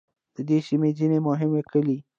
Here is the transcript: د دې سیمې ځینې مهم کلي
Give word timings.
د 0.35 0.37
دې 0.49 0.57
سیمې 0.67 0.89
ځینې 0.99 1.17
مهم 1.27 1.51
کلي 1.71 1.97